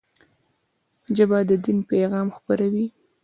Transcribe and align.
ژبه 1.15 1.37
د 1.49 1.51
دین 1.63 1.79
پيغام 1.89 2.27
خپروي 2.37 2.87